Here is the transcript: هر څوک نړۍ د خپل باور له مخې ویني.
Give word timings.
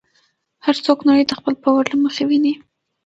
هر 0.65 0.75
څوک 0.85 0.99
نړۍ 1.07 1.23
د 1.27 1.31
خپل 1.39 1.53
باور 1.63 1.85
له 1.91 1.97
مخې 2.03 2.23
ویني. 2.29 2.53